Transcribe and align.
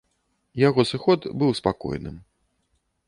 Яго 0.61 0.85
сыход 0.91 1.27
быў 1.43 1.51
спакойным. 1.63 2.17